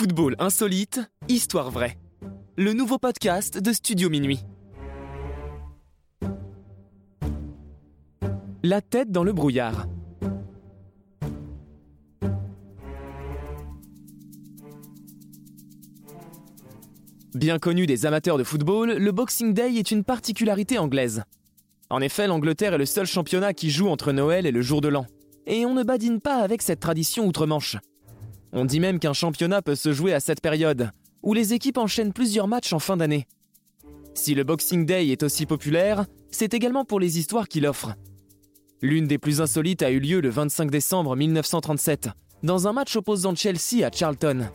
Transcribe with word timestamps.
Football 0.00 0.34
insolite, 0.38 0.98
histoire 1.28 1.70
vraie. 1.70 1.98
Le 2.56 2.72
nouveau 2.72 2.96
podcast 2.96 3.58
de 3.58 3.70
Studio 3.70 4.08
Minuit. 4.08 4.40
La 8.62 8.80
tête 8.80 9.10
dans 9.10 9.24
le 9.24 9.34
brouillard. 9.34 9.86
Bien 17.34 17.58
connu 17.58 17.84
des 17.84 18.06
amateurs 18.06 18.38
de 18.38 18.44
football, 18.44 18.92
le 18.92 19.12
Boxing 19.12 19.52
Day 19.52 19.74
est 19.74 19.90
une 19.90 20.04
particularité 20.04 20.78
anglaise. 20.78 21.24
En 21.90 22.00
effet, 22.00 22.26
l'Angleterre 22.26 22.72
est 22.72 22.78
le 22.78 22.86
seul 22.86 23.04
championnat 23.04 23.52
qui 23.52 23.68
joue 23.68 23.90
entre 23.90 24.12
Noël 24.12 24.46
et 24.46 24.50
le 24.50 24.62
jour 24.62 24.80
de 24.80 24.88
l'an. 24.88 25.04
Et 25.46 25.66
on 25.66 25.74
ne 25.74 25.82
badine 25.82 26.22
pas 26.22 26.36
avec 26.36 26.62
cette 26.62 26.80
tradition 26.80 27.26
outre-Manche. 27.26 27.76
On 28.52 28.64
dit 28.64 28.80
même 28.80 28.98
qu'un 28.98 29.12
championnat 29.12 29.62
peut 29.62 29.76
se 29.76 29.92
jouer 29.92 30.12
à 30.12 30.20
cette 30.20 30.40
période, 30.40 30.90
où 31.22 31.34
les 31.34 31.54
équipes 31.54 31.78
enchaînent 31.78 32.12
plusieurs 32.12 32.48
matchs 32.48 32.72
en 32.72 32.78
fin 32.80 32.96
d'année. 32.96 33.26
Si 34.14 34.34
le 34.34 34.42
Boxing 34.42 34.86
Day 34.86 35.08
est 35.08 35.22
aussi 35.22 35.46
populaire, 35.46 36.06
c'est 36.30 36.52
également 36.52 36.84
pour 36.84 36.98
les 36.98 37.18
histoires 37.18 37.48
qu'il 37.48 37.66
offre. 37.66 37.94
L'une 38.82 39.06
des 39.06 39.18
plus 39.18 39.40
insolites 39.40 39.82
a 39.82 39.90
eu 39.90 40.00
lieu 40.00 40.20
le 40.20 40.30
25 40.30 40.70
décembre 40.70 41.14
1937, 41.14 42.08
dans 42.42 42.66
un 42.66 42.72
match 42.72 42.96
opposant 42.96 43.34
Chelsea 43.34 43.84
à 43.84 43.90
Charlton. 43.92 44.48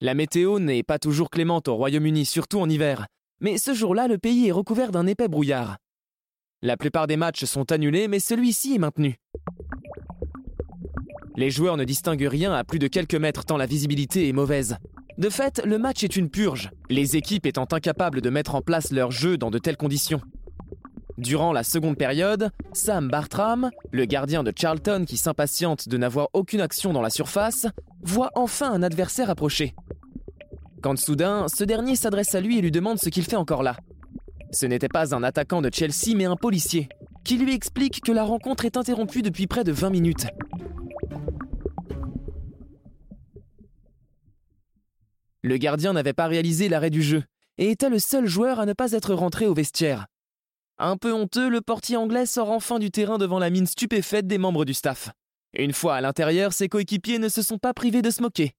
La 0.00 0.14
météo 0.14 0.60
n'est 0.60 0.82
pas 0.82 0.98
toujours 0.98 1.28
clémente 1.28 1.68
au 1.68 1.74
Royaume-Uni, 1.74 2.24
surtout 2.24 2.60
en 2.60 2.70
hiver, 2.70 3.06
mais 3.40 3.58
ce 3.58 3.74
jour-là, 3.74 4.08
le 4.08 4.16
pays 4.16 4.48
est 4.48 4.52
recouvert 4.52 4.92
d'un 4.92 5.06
épais 5.06 5.28
brouillard. 5.28 5.76
La 6.62 6.76
plupart 6.76 7.06
des 7.06 7.16
matchs 7.16 7.44
sont 7.44 7.72
annulés, 7.72 8.06
mais 8.06 8.20
celui-ci 8.20 8.74
est 8.74 8.78
maintenu. 8.78 9.16
Les 11.34 11.50
joueurs 11.50 11.78
ne 11.78 11.84
distinguent 11.84 12.28
rien 12.28 12.52
à 12.52 12.64
plus 12.64 12.78
de 12.78 12.86
quelques 12.86 13.14
mètres 13.14 13.46
tant 13.46 13.56
la 13.56 13.64
visibilité 13.64 14.28
est 14.28 14.34
mauvaise. 14.34 14.76
De 15.16 15.30
fait, 15.30 15.62
le 15.64 15.78
match 15.78 16.04
est 16.04 16.16
une 16.16 16.28
purge, 16.28 16.70
les 16.90 17.16
équipes 17.16 17.46
étant 17.46 17.66
incapables 17.72 18.20
de 18.20 18.28
mettre 18.28 18.54
en 18.54 18.60
place 18.60 18.92
leur 18.92 19.10
jeu 19.10 19.38
dans 19.38 19.50
de 19.50 19.58
telles 19.58 19.78
conditions. 19.78 20.20
Durant 21.16 21.54
la 21.54 21.62
seconde 21.62 21.96
période, 21.96 22.50
Sam 22.74 23.08
Bartram, 23.08 23.70
le 23.90 24.04
gardien 24.04 24.42
de 24.42 24.52
Charlton 24.54 25.04
qui 25.06 25.16
s'impatiente 25.16 25.88
de 25.88 25.96
n'avoir 25.96 26.28
aucune 26.34 26.60
action 26.60 26.92
dans 26.92 27.02
la 27.02 27.10
surface, 27.10 27.66
voit 28.02 28.32
enfin 28.34 28.70
un 28.70 28.82
adversaire 28.82 29.30
approcher. 29.30 29.74
Quand 30.82 30.98
soudain, 30.98 31.46
ce 31.48 31.64
dernier 31.64 31.96
s'adresse 31.96 32.34
à 32.34 32.40
lui 32.42 32.58
et 32.58 32.60
lui 32.60 32.70
demande 32.70 32.98
ce 32.98 33.08
qu'il 33.08 33.24
fait 33.24 33.36
encore 33.36 33.62
là. 33.62 33.76
Ce 34.52 34.66
n'était 34.66 34.88
pas 34.88 35.14
un 35.14 35.22
attaquant 35.22 35.62
de 35.62 35.70
Chelsea 35.72 36.16
mais 36.16 36.24
un 36.24 36.36
policier, 36.36 36.88
qui 37.24 37.38
lui 37.38 37.54
explique 37.54 38.00
que 38.00 38.12
la 38.12 38.24
rencontre 38.24 38.64
est 38.64 38.76
interrompue 38.76 39.22
depuis 39.22 39.46
près 39.46 39.64
de 39.64 39.72
20 39.72 39.90
minutes. 39.90 40.26
Le 45.42 45.56
gardien 45.56 45.92
n'avait 45.92 46.12
pas 46.12 46.26
réalisé 46.26 46.68
l'arrêt 46.68 46.90
du 46.90 47.02
jeu 47.02 47.22
et 47.58 47.70
était 47.70 47.88
le 47.88 47.98
seul 47.98 48.26
joueur 48.26 48.60
à 48.60 48.66
ne 48.66 48.72
pas 48.72 48.92
être 48.92 49.14
rentré 49.14 49.46
au 49.46 49.54
vestiaire. 49.54 50.06
Un 50.78 50.96
peu 50.96 51.12
honteux, 51.12 51.48
le 51.48 51.60
portier 51.60 51.96
anglais 51.96 52.26
sort 52.26 52.50
enfin 52.50 52.78
du 52.78 52.90
terrain 52.90 53.18
devant 53.18 53.38
la 53.38 53.50
mine 53.50 53.66
stupéfaite 53.66 54.26
des 54.26 54.38
membres 54.38 54.64
du 54.64 54.74
staff. 54.74 55.10
Une 55.52 55.72
fois 55.72 55.96
à 55.96 56.00
l'intérieur, 56.00 56.52
ses 56.52 56.68
coéquipiers 56.68 57.18
ne 57.18 57.28
se 57.28 57.42
sont 57.42 57.58
pas 57.58 57.74
privés 57.74 58.02
de 58.02 58.10
se 58.10 58.22
moquer. 58.22 58.52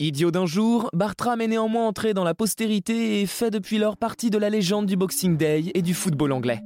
Idiot 0.00 0.32
d'un 0.32 0.44
jour, 0.44 0.90
Bartram 0.92 1.40
est 1.40 1.46
néanmoins 1.46 1.86
entré 1.86 2.14
dans 2.14 2.24
la 2.24 2.34
postérité 2.34 3.20
et 3.20 3.26
fait 3.26 3.52
depuis 3.52 3.78
lors 3.78 3.96
partie 3.96 4.28
de 4.28 4.38
la 4.38 4.50
légende 4.50 4.86
du 4.86 4.96
Boxing 4.96 5.36
Day 5.36 5.70
et 5.72 5.82
du 5.82 5.94
football 5.94 6.32
anglais. 6.32 6.62